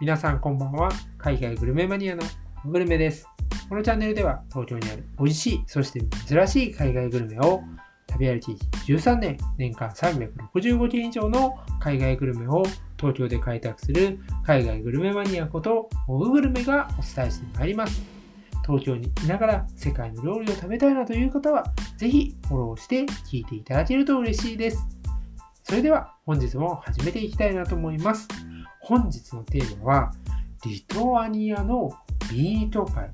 [0.00, 0.90] 皆さんこんばんは。
[1.18, 2.22] 海外グルメマニアの
[2.64, 3.26] グルメです。
[3.68, 7.64] このチャンネルでは東京にある美味しい、そして珍しい海外グルメを
[8.06, 8.52] 旅歩き
[8.86, 12.62] 13年、年間365件以上の海外グルメを
[12.96, 18.00] 東京で開拓する海外グルメマニアことオググルメがお伝えしてまいります。
[18.64, 21.64] 東京にいながら世界の料理を食べたいなという方は、
[21.96, 24.86] ぜひフォローして聞いていただけると嬉しいです。
[25.64, 28.28] それでは本日も始めていきたいなと思います。
[28.88, 30.12] 本日のテーマは、
[30.64, 31.90] リトアニアの
[32.32, 33.10] ミートパイ、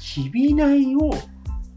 [0.00, 1.10] キビナイを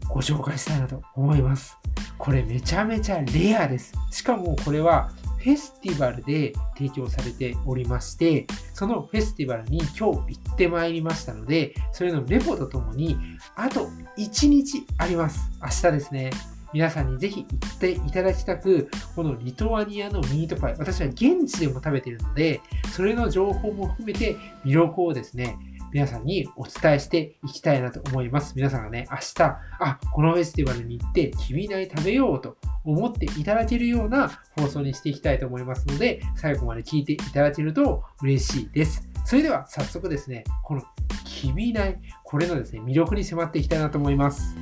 [0.08, 1.76] ご紹介したいなと思います。
[2.18, 3.94] これめちゃめちゃレアです。
[4.12, 13.18] しかもこれはフェスティバルで提供されておりまして、そのフェスティバルに今日行ってまいりましたので、それのレポとともに、
[13.56, 15.50] あと1日あります。
[15.60, 16.30] 明日ですね。
[16.72, 22.60] 皆さんにぜひ行っていただきたく、このリトアニアのミートパイ、私は現地でも食べているので、
[22.92, 25.58] それの情報も含めて魅力をですね、
[25.92, 28.54] 皆さんにお伝えしていきたいなと思います。
[28.56, 29.42] 皆さんがね、明日、
[29.78, 39.06] あ、このフェスティバルに行って、きびない食べようと思っていただけるような放送にしていきたいと思いますので、最後まで聞いていただけると嬉しいです。
[39.26, 40.82] それでは早速ですね、この
[41.24, 44.56] きびない、これのですね、魅力に迫っていきたいなと思います。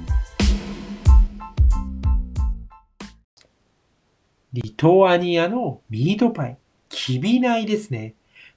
[4.53, 8.15] リトアニアのミートパイ、キビナイですね。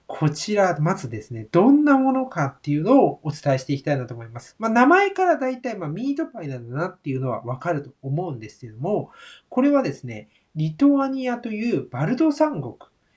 [0.07, 4.55] こちら、まずですね、どんなものかっていうのをお伝えしていきたいなと思います。
[4.57, 9.11] まあ、名前から大体、まあ、ミートパイなんだなっていうのはわかると思うんですけども、
[9.49, 12.75] これはですね、リトアニアというバルト三国、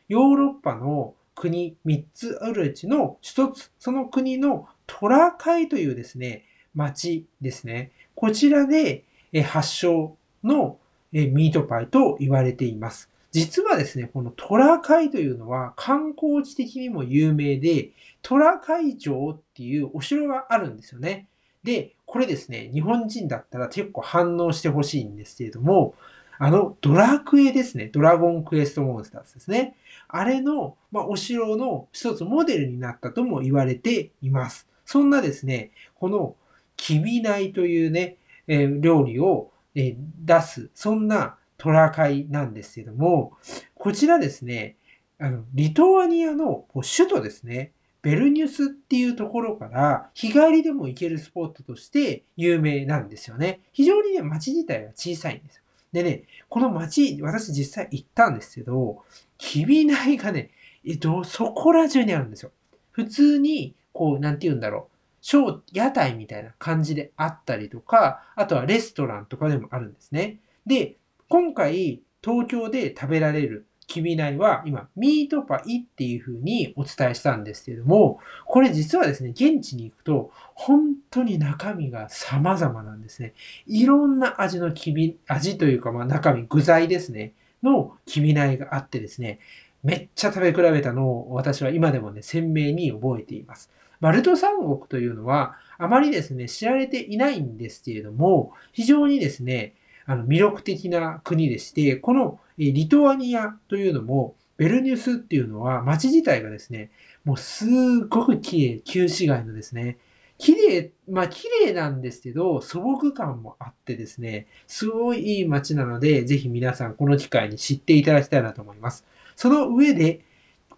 [0.08, 7.90] ヨーロッパの国3つあるうちの1つ、その国のトラカイというですね、町ですね。
[8.14, 9.04] こちらで
[9.46, 10.78] 発祥の
[11.12, 13.10] えミートパイと言われています。
[13.32, 17.90] 実はですね、このトラカイというのは観光地的にも有名で、
[18.22, 21.28] トラカイ城っていうお城があるんですよね。
[21.62, 25.94] で、これですね、日本人だったら結構反応してほしいんですけれども、
[26.38, 29.76] あのドラクエですね、ドラゴンクエストモンスターズですね。
[30.08, 34.68] あれの、まあ、お城の一つモデルになったとも言われています。
[34.84, 36.36] そんなですね、この
[36.76, 39.94] キビナイというね、えー、料理をえ
[40.24, 43.34] 出す、そんなトラカイなんですけども、
[43.74, 44.76] こちらですね、
[45.18, 47.72] あの、リトアニアの首都ですね、
[48.02, 53.60] ベルニュスっていうところから日帰りでも行けるスポットとして有名なんですよね。
[53.72, 55.62] 非常にね、街自体は小さいんですよ。
[55.92, 59.02] でね、この街、私実際行ったんですけど、
[59.38, 60.50] キビナイがね、
[60.86, 62.52] えっと、そこら中にあるんですよ。
[62.92, 64.95] 普通に、こう、なんて言うんだろう。
[65.26, 70.38] 小、屋台みたいな感じであったりとか、あとはレストランとかでもあるんですね。
[70.66, 70.98] で、
[71.28, 83.34] 今回東京で食べられるキビナイは今、ミートパイっていう風にお伝えしたんですけども、これ実はですね、現地に行くと本当に中身が様々なんですね。
[83.66, 89.40] いろんな味のキビ、味というかまあ中身、具材ですね、のキビナイがあってですね、
[89.82, 93.72] めっちゃ食べ比べたのを私は今でもね、鮮明に覚えています。
[94.00, 99.74] バルト三国というのは、あまりですね、知られていないんですけれども、非常にですね、
[100.06, 106.90] あの魅力的な国でして、このリトアニアというのも、ベルニュスっていうのは街自体がですね、
[107.24, 107.68] もうすっ
[108.08, 109.98] ごく綺麗、旧市街のですね、
[110.38, 119.04] 綺麗、まあ綺麗なんですけど、素朴感もあってですね、すごいいい街なので、ぜひ皆さんこの機会に知っていただきたいなと思います。
[119.34, 120.20] その上で、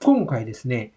[0.01, 0.93] 今回ですね、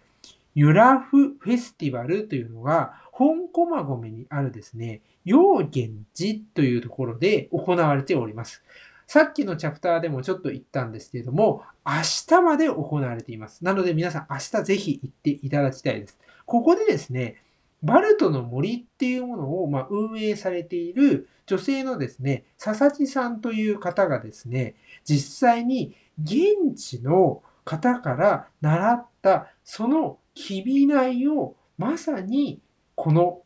[0.54, 8.62] ユラフフェスティバルというのが、本駒込にあるですね、陽源寺というところで行われております。
[9.06, 11.92] さっきのチャプターでもちょっと言ったんですけれども、明
[12.26, 13.64] 日まで行われています。
[13.64, 16.18] なので皆さん明日ぜひ行っていただきたいです。
[16.46, 17.36] ここでですね、
[17.82, 32.60] バルトの森っていうものをま運営されている女性のですね、佐々木さんという方がですね、実際に現地の方から習ったそのきびないをまさに
[32.94, 33.42] この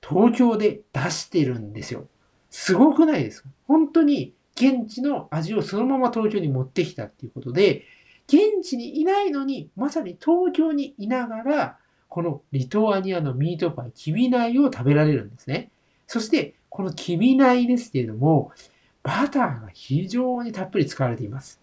[0.00, 2.06] 東京で出してるんですよ。
[2.50, 3.48] すごくないですか？
[3.66, 7.84] 本当に現地の味をそのまま東京に持ってきたっていうことで、
[8.26, 11.78] 現地にいないのに、まさに東京にいながら、
[12.08, 15.70] このリトアニアのミートパイ、キビナイを食べられるんですね。
[16.06, 18.52] そして、このキビナイですけれども、
[19.02, 21.60] バターが非常にたっぷり使われています。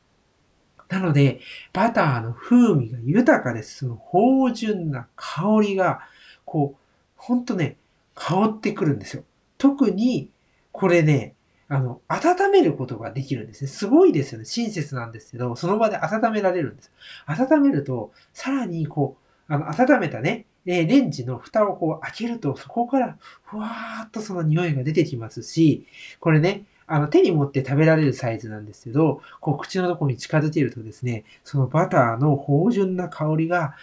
[0.89, 1.39] なので、
[1.73, 3.77] バターの風味が豊かです。
[3.77, 6.01] その芳醇な香りが、
[6.45, 6.81] こう、
[7.15, 7.77] ほんとね、
[8.13, 9.23] 香ってくるんですよ。
[9.57, 10.29] 特に、
[10.71, 11.33] これね、
[11.67, 13.67] あの、温めることができるんですね。
[13.67, 14.45] すごいですよね。
[14.45, 16.91] 親切なんですけど、その場で温められるんです。
[17.25, 19.17] 温めると、さらにこ
[19.49, 25.85] う、あの、温めたね、えレンジの蓋をこう開けると、そこからふわーっとその匂いが出てきますし、
[26.19, 33.75] これね、あの手に持って食べられるサイズなんですけど、こう口のとこに近づけるとですね、そのバターの芳醇な香りが、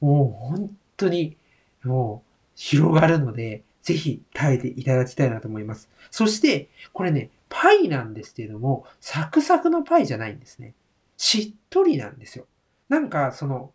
[0.00, 1.36] もう本当に、
[1.84, 5.88] もう広がるので、ぜひ食べていただきたいなと思います。
[6.10, 10.74] そして、これね、パイなんですけれども、サクサクのパイじゃないんですね。
[11.16, 12.46] しっとりなんですよ。
[12.88, 13.70] なんか、その、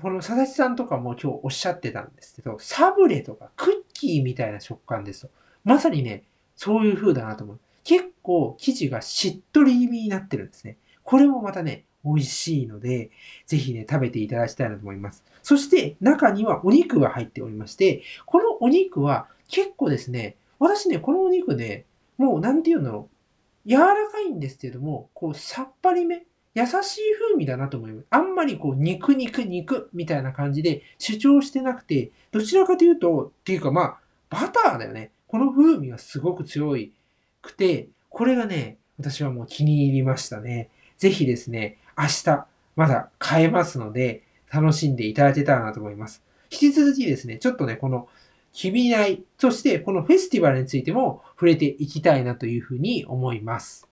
[0.00, 5.30] この佐々木さんとかも今日おっしゃってたんですけど、サブレとかクッキーみたいな食感ですと。
[5.64, 6.24] まさにね、
[6.56, 7.60] そういう風だなと思う。
[7.84, 10.76] 結構生地がしっとり気味になってるんですね。
[11.02, 13.10] これもまたね、美味しいので、
[13.46, 15.24] ぜひね、食べていただきたいなと思います。
[15.42, 21.84] そして、中にはお肉が入っておりまして、このお肉は結構ですね、私ね、このお肉ね、
[22.18, 23.08] もうなんていうの、
[23.66, 26.24] 柔らかいんですけども、こう、さっぱりめ、
[26.54, 28.06] 優しい風味だなと思います。
[28.10, 35.12] あんまりこう、肉肉肉みたいな感じで主張してなくて、どちらかというと、っていうかまあ、バターだよね。
[35.26, 36.92] この風味がすごく強い
[37.42, 40.70] くて、これがね、私はもう気に入りましたね。
[40.96, 42.46] ぜひですね、明日、
[42.76, 46.22] まだ買えますので、楽しんでいただけたらなと思います。
[46.50, 48.08] 引き続きですね、ちょっとね、この、
[48.52, 53.88] きびない、そしてこのフェスティバルについても触れていきたいなというふうに思います。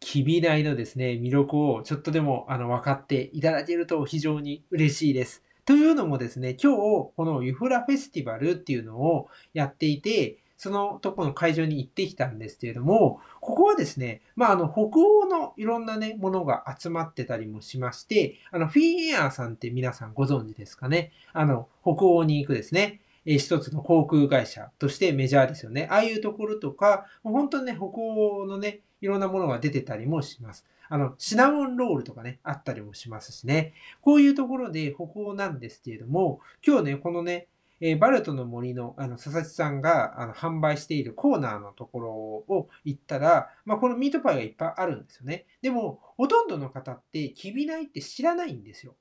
[0.00, 5.42] きびないのですね、魅力をちょっとでもあの分かっていただけると非常に嬉しいです。
[5.64, 21.12] というのもですね、今日このユフラフェスティバルっていうのをやっていて、そのとこの会場に行ってきたんですけれども、ここはですね、まあ、あの、北欧のいろんなね、ものが集まってたりもしまして、あの、フィーエアーさんって皆さんご存知ですかね。
[21.32, 25.86] あの、北欧に行くですね、えー一つの航空会社としてメジャーですよね。
[25.90, 30.66] ああいうところとか、もう本当にね、北欧のね、いろんなものが出てたりもします。
[30.88, 33.74] あの、シナモンロールとかね、あったりもしますしね。
[34.00, 37.46] こういうところで北欧なんですけれども、今日ね、このね、
[37.80, 45.46] えーバルトの森のあの佐々木さんがあの販売しているコーナーのところを行ったら、まあ、このミートパイがいっぱいあるんですよね。
[45.62, 48.96] でも、ほとんどの方って、キビナイって知らないんですよ。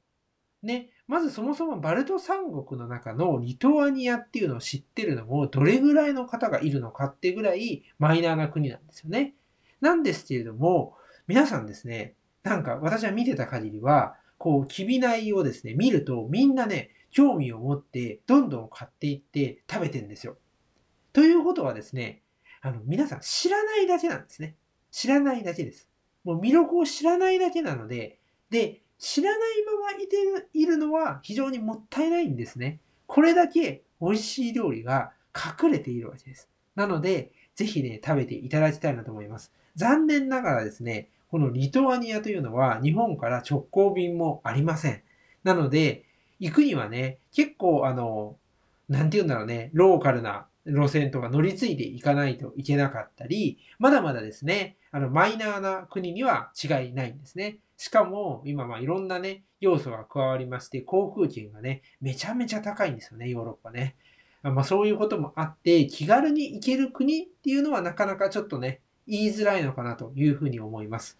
[0.63, 9.35] ね、まずそもそもバルト三国の中のリトアニアっていうのを知ってるのもどれぐらいの方がいるのかってぐらいマイナーな国なんですよね。
[9.81, 10.95] なんですけれども、
[11.27, 20.37] 皆さんですね、なんか私は見てた限りは、こう、キビナイをですね、見るとみんなね、興味を持ってどんどん買っていって食べてんですよ。
[21.13, 22.21] ということはですね、
[22.61, 24.55] あの、皆さん知らないだけなんですね。
[24.91, 25.89] 知らないだけです。
[26.23, 28.19] もう魅力を知らないだけなので、
[28.49, 30.17] で、知らないままいて
[30.53, 32.79] いるのは非常にもったいないんですね。
[33.05, 36.49] これだけ美味しい料理が隠れているわけです。
[36.75, 39.51] なので、ぜひね、食べていただきたいなと思います。
[39.75, 45.01] 残念ながらですね、このリトアニアというのは日本から直行便もありません。
[45.43, 46.03] なので、
[46.39, 48.37] 行くにはね、結構あの、
[48.89, 57.59] なんて言うんだろうね、ローカルな路線とか乗り継いでいかないといけなかったり、まだまだですね、あの、マイナーな国には違いないんですね。
[57.77, 63.95] しかも、今、ま、いろんなね、要素が加わりまして、航空券がね、めちゃめちゃ高いんですよね、ヨーロッパね。
[64.43, 71.17] まあ、そういうこともあって、気軽に行ける国っていうのはなかなかちょっとね、言いづらいのかなというふうに思います。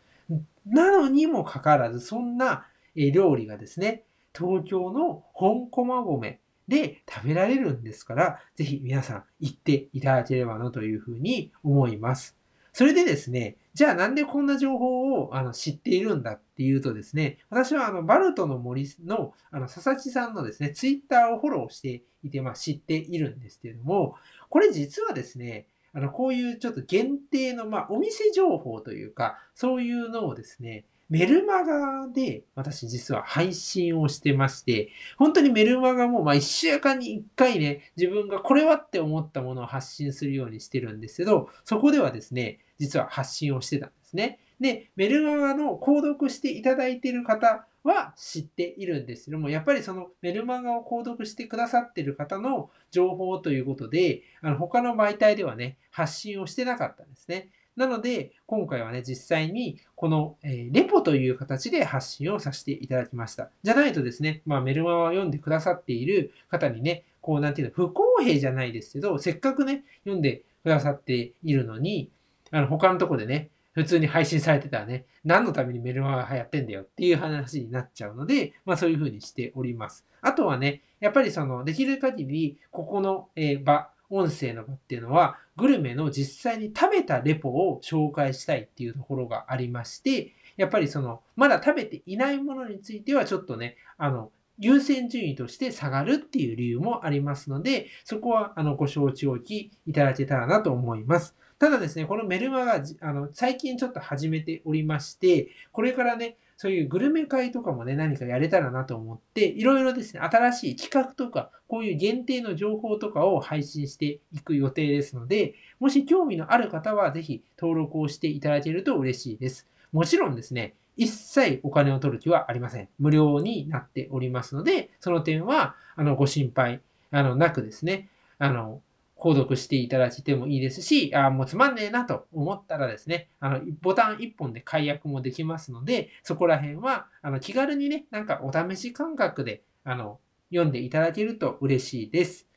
[0.66, 4.04] なのにもかかわらず、そんな料理がですね、
[4.38, 12.38] 東京の本駒込で食べられるんですから、ぜひ皆さん行っていただければなというふうに思います。
[12.74, 24.16] それでですね、じゃあなんでこんな情報をあの知っているんだっていうとですね、私はあのバルトの森のあの佐々木さんのですね、ツイッターをフォローしていて、まあ、知っているんですけれども、
[24.50, 25.68] これ実はですね、
[25.98, 44.38] あのこういうちょっと限定の、まあ、お店情報というか、そういうのをですね、メルマガで私実は配信をしてまして、本当にメルマガもまあ1週間に1回ね、自分がこれはって思ったものを発信するようにしてるんですけど、そこではですね、実は発信をしてたんですね。
[44.60, 57.50] で、メルマガの購読していただいている方は知っているんですけども、やっぱりそのメルマガを購読してくださっている方の情報ということで、あの他の媒体ではね、発信をしてなかったんですね。
[57.76, 63.52] なので、今回はね、実際にこの、えーレポという形で発信をさせていただきました。
[63.64, 72.10] じゃないとですね、まあメルマガを読んでくださっている方にね、こうなんていうの、不公平じゃないですけど、せっかくね、読んでくださっているのに、
[72.52, 80.04] あの他のとこでね、普通に配信されてたらね、何のためにメルマガが流行ってんだよっていう話になっちゃうので、まあそういうふうにしております。
[80.22, 83.30] あとはね、やっぱりその、できる限り、ここの、
[83.64, 101.36] 場、音声の場っていうのは、グルメの実際に食べたレポを紹介したいっていうところがありまして、やっぱりその、まだ食べていないものについてはちょっとね、あの、優先順位として下がるっていう理由もありますので、そこはあのご承知おきいただけたらなと思います。
[101.60, 119.68] ただですね、このメルマガ、あの、最近ちょっと始めておりまして、これからね、そういうグルメ会とかもね、何かやれたらなと思って、いろいろですね、新しい企画とか、こういう限定の情報とかを配信していく予定ですので、もし興味のある方は、ぜひ登録をしていただけると嬉しいです。
[119.92, 122.90] もちろんですね、一切お金を取る気はありません。
[123.00, 128.82] 無料になっておりますので、その点は、あの、ご心配、あの、なくですね、あの、
[129.18, 142.48] 購読していただいてもいいですし、あもうつまんねえなと思ったらですね、あの、ボタン1本で解約もできますので、そこら辺は、あの、気軽にね、なんかお試し感覚で、あの、読んでいただけると嬉しいです。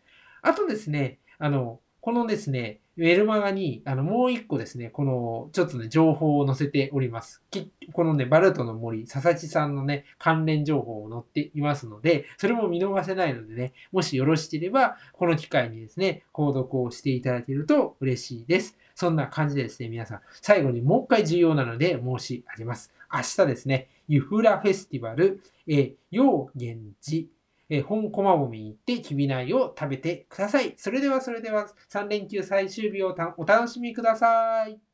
[0.43, 7.43] あとですね、あの、このですね、メルマガに、あの、もう一個ですね、この、ちょっとね、情報を載せております。
[7.51, 18.79] きこのね、バルトの森、佐々木さんのね、関連情報を載っていますので、それも見逃せないのでね、もしよろしければ、この機会にですね、購読をしていただけると嬉しいです。
[18.95, 22.93] そんな感じでですね、皆さん、最後にもう一回重要なので申し上げます。
[23.13, 27.29] 明日ですね、ユフラフェスティバル、えー、源寺、
[27.71, 30.75] え本駒込に行ってきびないを食べてください。
[30.77, 34.90] それではそれでは3連休最終日をお楽しみください。